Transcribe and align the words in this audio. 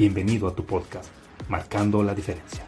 Bienvenido 0.00 0.48
a 0.48 0.54
tu 0.54 0.64
podcast, 0.64 1.12
Marcando 1.50 2.02
la 2.02 2.14
Diferencia. 2.14 2.64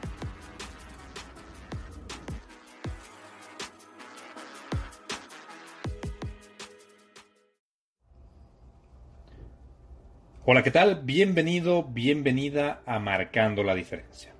Hola, 10.44 10.62
¿qué 10.62 10.70
tal? 10.70 11.00
Bienvenido, 11.05 11.84
bienvenida 11.84 12.83
a 12.84 12.98
Marcando 12.98 13.62
la 13.62 13.74
Diferencia. 13.74 14.34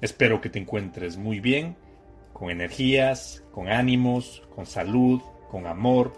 Espero 0.00 0.40
que 0.40 0.48
te 0.48 0.58
encuentres 0.58 1.18
muy 1.18 1.40
bien, 1.40 1.76
con 2.32 2.48
energías, 2.48 3.44
con 3.52 3.68
ánimos, 3.68 4.42
con 4.54 4.64
salud, 4.64 5.20
con 5.50 5.66
amor, 5.66 6.14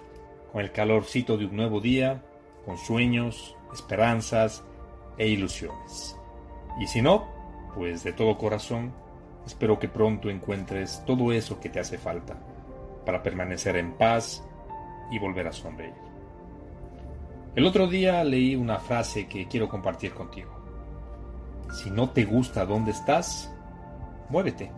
con 0.52 0.60
el 0.60 0.70
calorcito 0.70 1.36
de 1.36 1.46
un 1.46 1.56
nuevo 1.56 1.80
día, 1.80 2.22
con 2.64 2.78
sueños, 2.78 3.56
esperanzas, 3.74 4.62
e 5.18 5.28
ilusiones. 5.28 6.16
Y 6.80 6.86
si 6.86 7.02
no, 7.02 7.26
pues 7.74 8.04
de 8.04 8.12
todo 8.12 8.38
corazón, 8.38 8.92
espero 9.46 9.78
que 9.78 9.88
pronto 9.88 10.30
encuentres 10.30 11.02
todo 11.06 11.32
eso 11.32 11.60
que 11.60 11.68
te 11.68 11.80
hace 11.80 11.98
falta 11.98 12.36
para 13.04 13.22
permanecer 13.22 13.76
en 13.76 13.92
paz 13.92 14.42
y 15.10 15.18
volver 15.18 15.46
a 15.46 15.52
sonreír. 15.52 15.94
El 17.54 17.64
otro 17.64 17.86
día 17.86 18.22
leí 18.24 18.54
una 18.54 18.78
frase 18.78 19.26
que 19.26 19.46
quiero 19.48 19.68
compartir 19.68 20.12
contigo. 20.12 20.50
Si 21.72 21.90
no 21.90 22.10
te 22.10 22.24
gusta 22.24 22.66
dónde 22.66 22.90
estás, 22.90 23.50
muévete. 24.28 24.70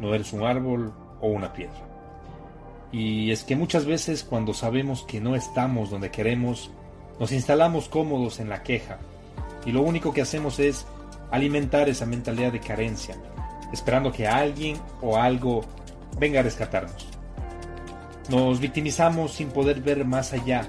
No 0.00 0.14
eres 0.14 0.32
un 0.32 0.42
árbol 0.42 0.92
o 1.20 1.28
una 1.28 1.52
piedra. 1.52 1.86
Y 2.92 3.30
es 3.30 3.44
que 3.44 3.56
muchas 3.56 3.84
veces 3.84 4.24
cuando 4.24 4.54
sabemos 4.54 5.02
que 5.02 5.20
no 5.20 5.34
estamos 5.34 5.90
donde 5.90 6.10
queremos, 6.10 6.70
nos 7.18 7.32
instalamos 7.32 7.88
cómodos 7.88 8.40
en 8.40 8.48
la 8.48 8.62
queja 8.62 8.98
y 9.64 9.72
lo 9.72 9.82
único 9.82 10.12
que 10.12 10.22
hacemos 10.22 10.58
es 10.58 10.86
alimentar 11.30 11.88
esa 11.88 12.06
mentalidad 12.06 12.52
de 12.52 12.60
carencia, 12.60 13.16
esperando 13.72 14.12
que 14.12 14.26
alguien 14.26 14.76
o 15.00 15.16
algo 15.16 15.62
venga 16.18 16.40
a 16.40 16.42
rescatarnos. 16.42 17.08
Nos 18.28 18.60
victimizamos 18.60 19.32
sin 19.32 19.48
poder 19.48 19.80
ver 19.80 20.04
más 20.04 20.32
allá, 20.32 20.66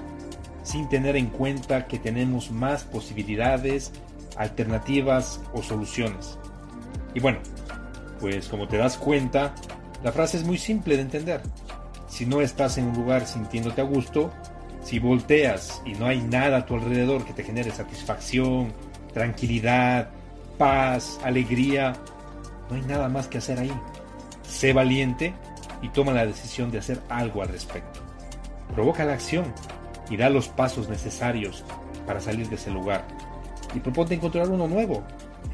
sin 0.62 0.88
tener 0.88 1.16
en 1.16 1.26
cuenta 1.26 1.86
que 1.86 1.98
tenemos 1.98 2.50
más 2.50 2.84
posibilidades, 2.84 3.92
alternativas 4.36 5.40
o 5.54 5.62
soluciones. 5.62 6.38
Y 7.14 7.20
bueno, 7.20 7.38
pues 8.20 8.48
como 8.48 8.68
te 8.68 8.76
das 8.76 8.98
cuenta, 8.98 9.54
la 10.02 10.12
frase 10.12 10.36
es 10.36 10.44
muy 10.44 10.58
simple 10.58 10.96
de 10.96 11.02
entender. 11.02 11.42
Si 12.08 12.26
no 12.26 12.40
estás 12.40 12.78
en 12.78 12.86
un 12.86 12.94
lugar 12.94 13.26
sintiéndote 13.26 13.80
a 13.80 13.84
gusto, 13.84 14.32
si 14.82 14.98
volteas 14.98 15.82
y 15.84 15.92
no 15.94 16.06
hay 16.06 16.20
nada 16.20 16.58
a 16.58 16.66
tu 16.66 16.74
alrededor 16.74 17.24
que 17.24 17.32
te 17.32 17.42
genere 17.42 17.70
satisfacción, 17.70 18.72
tranquilidad, 19.16 20.10
paz, 20.58 21.18
alegría, 21.24 21.94
no 22.68 22.76
hay 22.76 22.82
nada 22.82 23.08
más 23.08 23.28
que 23.28 23.38
hacer 23.38 23.58
ahí. 23.58 23.72
Sé 24.42 24.74
valiente 24.74 25.32
y 25.80 25.88
toma 25.88 26.12
la 26.12 26.26
decisión 26.26 26.70
de 26.70 26.80
hacer 26.80 27.00
algo 27.08 27.40
al 27.40 27.48
respecto. 27.48 28.00
Provoca 28.74 29.06
la 29.06 29.14
acción 29.14 29.46
y 30.10 30.18
da 30.18 30.28
los 30.28 30.48
pasos 30.48 30.90
necesarios 30.90 31.64
para 32.06 32.20
salir 32.20 32.50
de 32.50 32.56
ese 32.56 32.70
lugar. 32.70 33.06
Y 33.74 33.80
proponte 33.80 34.12
encontrar 34.12 34.50
uno 34.50 34.68
nuevo, 34.68 35.02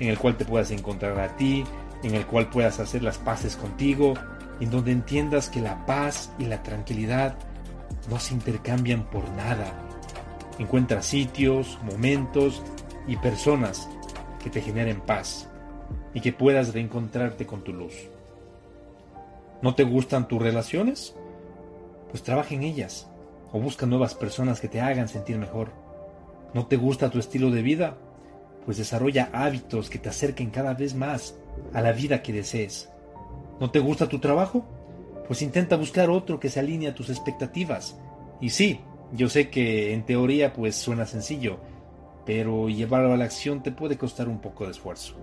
en 0.01 0.09
el 0.09 0.19
cual 0.19 0.37
te 0.37 0.45
puedas 0.45 0.73
encontrar 0.73 1.21
a 1.21 1.37
ti, 1.37 1.63
en 2.03 2.17
el 2.17 2.27
cual 2.27 2.51
puedas 2.51 2.81
hacer 2.81 3.05
las 3.05 3.19
paces 3.19 3.55
contigo, 3.55 4.15
en 4.59 4.73
donde 4.73 4.91
entiendas 4.91 5.49
que 5.49 5.61
la 5.61 5.87
paz 5.87 6.33
y 6.37 6.47
la 6.47 6.65
tranquilidad 6.65 7.37
no 8.11 8.19
se 8.19 8.35
intercambian 8.35 9.05
por 9.05 9.23
nada. 9.37 9.73
Encuentra 10.59 11.01
sitios, 11.01 11.79
momentos 11.85 12.61
y 13.07 13.17
personas 13.17 13.89
que 14.43 14.51
te 14.51 14.61
generen 14.61 15.01
paz 15.01 15.49
y 16.15 16.21
que 16.21 16.33
puedas 16.33 16.73
reencontrarte 16.73 17.47
con 17.47 17.63
tu 17.63 17.73
luz. 17.73 17.95
¿No 19.63 19.75
te 19.75 19.85
gustan 19.85 20.29
tus 20.29 20.43
relaciones? 20.43 21.15
Pues 22.11 22.23
trabaja 22.23 22.55
en 22.55 22.63
ellas 22.63 23.09
o 23.53 23.61
busca 23.61 23.87
nuevas 23.87 24.15
personas 24.15 24.61
que 24.61 24.69
te 24.69 24.81
hagan 24.81 25.09
sentir 25.09 25.39
mejor. 25.39 25.71
¿No 26.55 26.67
te 26.67 26.77
gusta 26.77 27.11
tu 27.11 27.19
estilo 27.19 27.51
de 27.51 27.63
vida? 27.63 27.97
Pues 28.65 28.77
desarrolla 28.77 29.31
hábitos 29.33 29.89
que 29.89 29.99
te 29.99 30.09
acerquen 30.09 30.51
cada 30.51 30.75
vez 30.75 30.95
más 30.95 31.37
a 31.73 31.81
la 31.81 31.93
vida 31.93 32.23
que 32.23 32.33
desees. 32.33 32.91
¿No 33.61 33.71
te 33.71 33.79
gusta 33.79 34.09
tu 34.09 34.19
trabajo? 34.19 34.65
Pues 35.27 35.43
intenta 35.43 35.77
buscar 35.77 36.11
otro 36.11 36.41
que 36.41 36.51
se 36.51 36.61
alinee 36.61 36.89
a 36.89 36.95
tus 36.95 37.11
expectativas. 37.11 37.97
Y 38.41 38.51
sí, 38.51 38.81
yo 39.13 39.29
sé 39.29 39.51
que 39.51 39.93
en 39.93 40.05
teoría 40.05 40.53
pues 40.53 40.75
suena 40.75 41.07
sencillo, 41.07 41.59
pero 42.25 42.69
llevarlo 42.69 43.13
a 43.13 43.17
la 43.17 43.25
acción 43.25 43.63
te 43.63 43.73
puede 43.73 43.99
costar 43.99 44.29
un 44.29 44.41
poco 44.41 44.65
de 44.65 44.71
esfuerzo. 44.71 45.17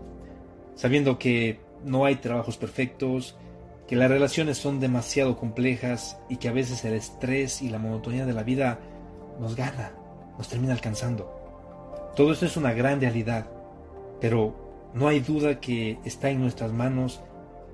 Sabiendo 0.76 1.18
que 1.18 1.60
no 1.84 2.06
hay 2.06 2.16
trabajos 2.16 2.58
perfectos, 2.58 3.38
que 3.88 3.96
las 3.96 4.10
relaciones 4.10 4.58
son 4.58 4.80
demasiado 4.80 5.38
complejas 5.38 6.20
y 6.30 6.38
que 6.38 6.50
a 6.50 6.54
veces 6.54 6.86
el 6.86 6.94
estrés 6.94 7.62
y 7.62 7.70
la 7.70 7.80
monotonía 7.80 8.26
de 8.26 8.34
la 8.34 8.44
vida 8.44 8.80
nos 9.40 9.56
gana, 9.56 9.94
nos 10.38 10.48
termina 10.48 10.74
alcanzando. 10.74 11.36
Todo 12.16 12.34
esto 12.34 12.46
es 12.46 12.58
una 12.58 12.74
gran 12.74 13.02
realidad, 13.02 13.50
pero 14.20 14.92
no 14.94 15.08
hay 15.08 15.22
duda 15.22 15.60
que 15.60 16.00
está 16.04 16.30
en 16.30 16.42
nuestras 16.42 16.72
manos 16.72 17.22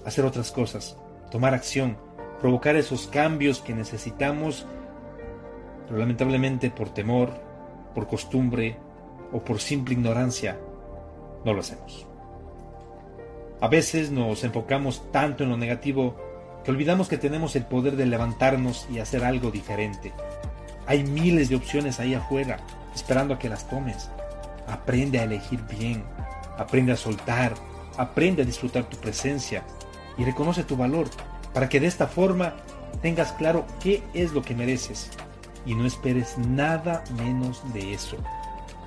hacer 0.05 0.23
otras 0.23 0.51
cosas, 0.51 0.97
tomar 1.31 1.53
acción, 1.53 1.97
provocar 2.39 2.75
esos 2.75 3.07
cambios 3.07 3.59
que 3.59 3.73
necesitamos, 3.73 4.65
pero 5.87 5.99
lamentablemente 5.99 6.69
por 6.69 6.89
temor, 6.89 7.33
por 7.93 8.07
costumbre 8.07 8.77
o 9.35 9.43
por 9.43 9.59
simple 9.59 9.95
ignorancia, 9.95 10.57
no 11.43 11.53
lo 11.53 11.59
hacemos. 11.59 12.07
A 13.59 13.67
veces 13.67 14.09
nos 14.09 14.45
enfocamos 14.45 15.11
tanto 15.11 15.43
en 15.43 15.49
lo 15.49 15.57
negativo 15.57 16.15
que 16.63 16.71
olvidamos 16.71 17.09
que 17.09 17.17
tenemos 17.17 17.57
el 17.57 17.65
poder 17.65 17.97
de 17.97 18.05
levantarnos 18.05 18.87
y 18.89 18.99
hacer 18.99 19.25
algo 19.25 19.51
diferente. 19.51 20.13
Hay 20.87 21.03
miles 21.03 21.49
de 21.49 21.57
opciones 21.57 21.99
ahí 21.99 22.13
afuera, 22.13 22.59
esperando 22.95 23.33
a 23.33 23.39
que 23.39 23.49
las 23.49 23.67
tomes. 23.69 24.09
Aprende 24.67 25.19
a 25.19 25.23
elegir 25.23 25.61
bien, 25.63 26.05
aprende 26.57 26.93
a 26.93 26.97
soltar, 26.97 27.55
aprende 27.97 28.43
a 28.43 28.45
disfrutar 28.45 28.85
tu 28.85 28.95
presencia 28.97 29.63
y 30.17 30.23
reconoce 30.23 30.63
tu 30.63 30.77
valor 30.77 31.07
para 31.53 31.67
que 31.67 31.81
de 31.81 31.87
esta 31.87 32.07
forma 32.07 32.55
tengas 33.01 33.33
claro 33.33 33.65
qué 33.81 34.01
es 34.13 34.31
lo 34.31 34.41
que 34.41 34.55
mereces 34.55 35.09
y 35.65 35.75
no 35.75 35.85
esperes 35.85 36.37
nada 36.37 37.03
menos 37.17 37.61
de 37.73 37.93
eso. 37.93 38.17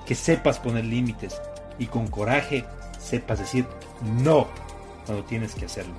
Que 0.08 0.14
sepas 0.14 0.58
poner 0.58 0.86
límites 0.86 1.38
y 1.78 1.84
con 1.84 2.08
coraje 2.08 2.64
sepas 2.98 3.40
decir 3.40 3.66
no 4.02 4.48
cuando 5.04 5.22
tienes 5.24 5.54
que 5.54 5.66
hacerlo. 5.66 5.94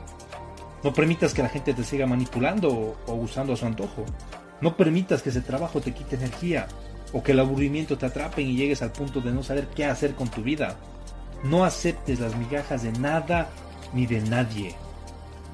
No 0.84 0.94
permitas 0.94 1.36
que 1.36 1.44
la 1.44 1.50
gente 1.50 1.76
te 1.76 1.84
siga 1.84 2.08
manipulando 2.08 2.98
o, 3.06 3.14
usando 3.14 3.54
a 3.54 3.56
su 3.56 3.68
antojo. 3.68 4.06
No 4.62 4.76
permitas 4.76 5.22
que 5.22 5.30
ese 5.30 5.42
trabajo 5.42 5.80
te 5.80 5.94
quite 5.94 6.16
energía 6.16 6.68
o 7.14 7.22
que 7.22 7.34
el 7.34 7.40
aburrimiento 7.40 8.00
te 8.00 8.08
atrape 8.08 8.42
y 8.42 8.56
llegues 8.56 8.82
al 8.82 8.92
punto 8.92 9.22
de 9.22 9.32
no 9.32 9.44
saber 9.44 9.68
qué 9.76 9.86
hacer 9.86 10.16
con 10.16 10.28
tu 10.30 10.42
vida. 10.42 10.76
No 11.44 11.64
aceptes 11.64 12.20
las 12.20 12.36
migajas 12.36 12.82
de 12.82 12.92
nada 12.94 13.48
ni 13.94 14.08
de 14.08 14.22
nadie. 14.22 14.74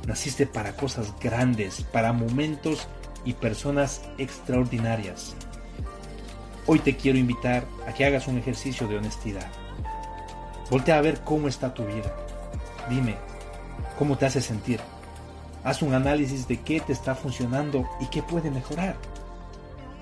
Naciste 0.07 0.47
para 0.47 0.77
cosas 0.77 1.13
grandes, 1.19 1.81
para 1.91 2.13
momentos 2.13 2.87
y 3.25 3.33
personas 3.33 4.01
extraordinarias. 4.17 5.35
Hoy 6.67 6.79
te 6.79 6.95
quiero 6.95 7.17
invitar 7.17 7.63
a 7.87 7.93
que 7.93 8.05
hagas 8.05 8.27
un 8.27 8.37
ejercicio 8.37 8.87
de 8.87 8.97
honestidad. 8.97 9.47
Voltea 10.69 10.97
a 10.97 11.01
ver 11.01 11.21
cómo 11.23 11.47
está 11.47 11.73
tu 11.73 11.85
vida. 11.85 12.15
Dime, 12.89 13.15
¿Cómo 13.97 14.17
te 14.17 14.25
hace 14.25 14.41
sentir? 14.41 14.81
Haz 15.63 15.81
un 15.81 15.93
análisis 15.93 16.49
de 16.49 16.59
qué 16.59 16.81
te 16.81 16.91
está 16.91 17.15
funcionando 17.15 17.87
y 18.01 18.07
qué 18.07 18.21
puede 18.21 18.51
mejorar. 18.51 18.97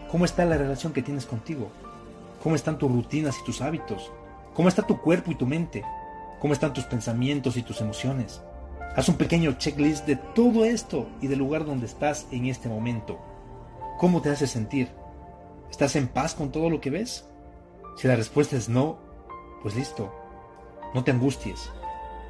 ¿Cómo 0.10 0.25
está 0.25 0.45
la 0.45 0.57
relación 0.57 0.94
que 0.94 1.04
tienes 1.04 1.27
contigo? 1.27 1.69
¿Cómo 2.42 2.56
están 2.56 2.80
tus 2.80 2.92
rutinas 2.92 3.38
y 3.39 3.45
tus 3.45 3.62
hábitos? 3.62 4.12
¿Cómo 4.56 4.68
está 4.68 4.81
tu 4.81 5.00
cuerpo 5.00 5.31
y 5.31 5.36
tu 5.36 5.45
mente? 5.45 5.83
¿Cómo 6.39 6.54
están 6.54 6.74
tus 6.74 6.86
pensamientos 6.86 7.56
y 7.56 7.62
tus 7.62 7.81
emociones? 7.81 8.42
Haz 8.95 9.09
un 9.09 9.16
pequeño 9.16 9.54
checklist 9.59 10.07
de 10.07 10.16
todo 10.16 10.66
esto 10.66 11.07
y 11.21 11.27
del 11.27 11.39
lugar 11.39 11.66
donde 11.66 11.86
estás 11.86 12.27
en 12.31 12.48
este 12.48 12.68
momento. 12.68 13.19
¿Cómo 14.00 14.21
te 14.21 14.31
hace 14.31 14.48
sentir? 14.48 14.89
¿Estás 15.74 15.96
en 15.96 16.08
paz 16.08 16.36
con 16.36 16.52
todo 16.52 16.70
lo 16.70 16.80
que 16.80 16.92
ves? 16.92 17.25
Si 17.98 18.08
la 18.08 18.16
respuesta 18.16 18.56
es 18.56 18.70
no, 18.70 19.00
pues 19.64 19.74
listo. 19.74 20.14
No 20.94 21.04
te 21.04 21.10
angusties. 21.10 21.72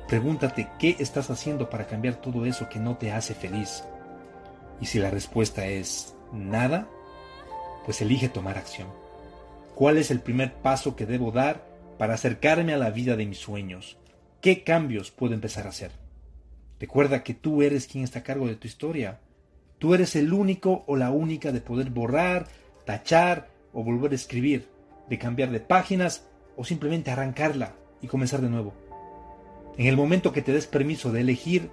Pregúntate 0.07 0.69
qué 0.79 0.95
estás 0.99 1.29
haciendo 1.29 1.69
para 1.69 1.85
cambiar 1.85 2.21
todo 2.21 2.45
eso 2.45 2.69
que 2.69 2.79
no 2.79 2.95
te 2.95 3.11
hace 3.11 3.33
feliz. 3.33 3.83
Y 4.79 4.85
si 4.85 4.97
la 4.97 5.09
respuesta 5.09 5.65
es 5.65 6.15
nada, 6.31 6.87
pues 7.83 8.01
elige 8.01 8.29
tomar 8.29 8.57
acción. 8.57 8.87
¿Cuál 9.75 9.97
es 9.97 10.09
el 10.09 10.21
primer 10.21 10.53
paso 10.53 10.95
que 10.95 11.05
debo 11.05 11.33
dar 11.33 11.67
para 11.97 12.13
acercarme 12.13 12.73
a 12.73 12.77
la 12.77 12.91
vida 12.91 13.17
de 13.17 13.25
mis 13.25 13.39
sueños? 13.39 13.97
¿Qué 14.39 14.63
cambios 14.63 15.11
puedo 15.11 15.33
empezar 15.33 15.65
a 15.65 15.71
hacer? 15.71 15.91
Recuerda 16.79 17.23
que 17.23 17.33
tú 17.33 17.61
eres 17.61 17.87
quien 17.87 18.05
está 18.05 18.19
a 18.19 18.23
cargo 18.23 18.47
de 18.47 18.55
tu 18.55 18.67
historia. 18.67 19.19
Tú 19.79 19.93
eres 19.93 20.15
el 20.15 20.31
único 20.31 20.85
o 20.87 20.95
la 20.95 21.11
única 21.11 21.51
de 21.51 21.59
poder 21.59 21.89
borrar, 21.89 22.47
tachar 22.85 23.49
o 23.73 23.83
volver 23.83 24.11
a 24.11 24.15
escribir, 24.15 24.69
de 25.09 25.17
cambiar 25.17 25.51
de 25.51 25.59
páginas 25.59 26.27
o 26.55 26.63
simplemente 26.63 27.11
arrancarla 27.11 27.73
y 28.01 28.07
comenzar 28.07 28.41
de 28.41 28.49
nuevo. 28.49 28.73
En 29.77 29.87
el 29.87 29.97
momento 29.97 30.31
que 30.31 30.41
te 30.41 30.53
des 30.53 30.67
permiso 30.67 31.11
de 31.11 31.21
elegir, 31.21 31.71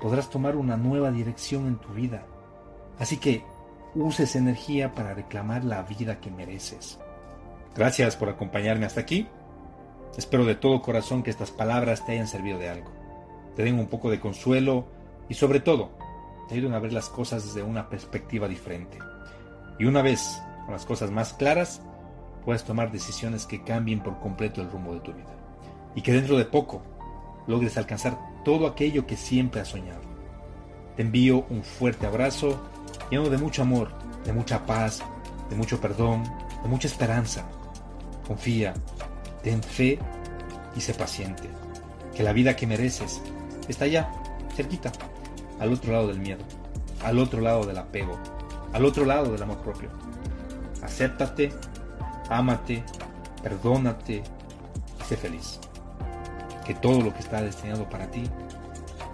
podrás 0.00 0.30
tomar 0.30 0.56
una 0.56 0.76
nueva 0.76 1.12
dirección 1.12 1.66
en 1.68 1.76
tu 1.76 1.90
vida. 1.90 2.26
Así 2.98 3.18
que 3.18 3.44
uses 3.94 4.34
energía 4.36 4.94
para 4.94 5.14
reclamar 5.14 5.64
la 5.64 5.82
vida 5.82 6.20
que 6.20 6.30
mereces. 6.30 6.98
Gracias 7.76 8.16
por 8.16 8.28
acompañarme 8.28 8.86
hasta 8.86 9.00
aquí. 9.00 9.28
Espero 10.16 10.44
de 10.44 10.54
todo 10.54 10.82
corazón 10.82 11.22
que 11.22 11.30
estas 11.30 11.50
palabras 11.50 12.04
te 12.04 12.12
hayan 12.12 12.26
servido 12.26 12.58
de 12.58 12.68
algo, 12.68 12.90
te 13.56 13.64
den 13.64 13.78
un 13.78 13.86
poco 13.86 14.10
de 14.10 14.20
consuelo 14.20 14.86
y 15.28 15.34
sobre 15.34 15.60
todo 15.60 15.90
te 16.48 16.54
ayuden 16.54 16.74
a 16.74 16.80
ver 16.80 16.92
las 16.92 17.08
cosas 17.08 17.46
desde 17.46 17.62
una 17.62 17.88
perspectiva 17.88 18.46
diferente. 18.46 18.98
Y 19.78 19.84
una 19.84 20.02
vez 20.02 20.42
con 20.64 20.72
las 20.72 20.86
cosas 20.86 21.10
más 21.10 21.32
claras, 21.32 21.82
puedes 22.44 22.64
tomar 22.64 22.90
decisiones 22.90 23.46
que 23.46 23.62
cambien 23.62 24.02
por 24.02 24.18
completo 24.20 24.60
el 24.60 24.70
rumbo 24.70 24.94
de 24.94 25.00
tu 25.00 25.12
vida. 25.12 25.34
Y 25.94 26.02
que 26.02 26.12
dentro 26.12 26.38
de 26.38 26.44
poco 26.44 26.82
logres 27.46 27.76
alcanzar 27.76 28.18
todo 28.44 28.66
aquello 28.66 29.06
que 29.06 29.16
siempre 29.16 29.60
has 29.60 29.68
soñado. 29.68 30.02
Te 30.96 31.02
envío 31.02 31.46
un 31.48 31.62
fuerte 31.62 32.06
abrazo 32.06 32.60
lleno 33.10 33.28
de 33.28 33.38
mucho 33.38 33.62
amor, 33.62 33.90
de 34.24 34.32
mucha 34.32 34.64
paz, 34.66 35.02
de 35.50 35.56
mucho 35.56 35.80
perdón, 35.80 36.24
de 36.62 36.68
mucha 36.68 36.88
esperanza. 36.88 37.46
Confía, 38.26 38.74
ten 39.42 39.62
fe 39.62 39.98
y 40.76 40.80
sé 40.80 40.94
paciente, 40.94 41.48
que 42.14 42.22
la 42.22 42.32
vida 42.32 42.56
que 42.56 42.66
mereces 42.66 43.20
está 43.68 43.84
allá, 43.84 44.10
cerquita, 44.54 44.92
al 45.60 45.72
otro 45.72 45.92
lado 45.92 46.08
del 46.08 46.18
miedo, 46.18 46.42
al 47.04 47.18
otro 47.18 47.40
lado 47.40 47.64
del 47.64 47.78
apego, 47.78 48.18
al 48.72 48.84
otro 48.84 49.04
lado 49.04 49.32
del 49.32 49.42
amor 49.42 49.58
propio. 49.58 49.88
Acéptate, 50.82 51.52
ámate, 52.28 52.82
perdónate 53.42 54.22
y 55.00 55.04
sé 55.04 55.16
feliz. 55.16 55.60
Que 56.66 56.74
todo 56.74 57.00
lo 57.00 57.12
que 57.12 57.20
está 57.20 57.42
destinado 57.42 57.88
para 57.88 58.10
ti, 58.10 58.22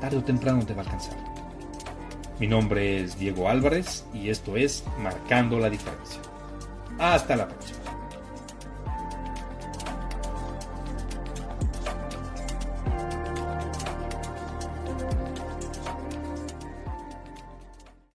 tarde 0.00 0.18
o 0.18 0.22
temprano 0.22 0.64
te 0.64 0.74
va 0.74 0.82
a 0.82 0.84
alcanzar. 0.84 1.16
Mi 2.38 2.46
nombre 2.46 3.02
es 3.02 3.18
Diego 3.18 3.48
Álvarez 3.48 4.06
y 4.14 4.30
esto 4.30 4.56
es 4.56 4.84
Marcando 4.98 5.58
la 5.58 5.68
Diferencia. 5.68 6.20
Hasta 6.98 7.36
la 7.36 7.48
próxima. 7.48 7.77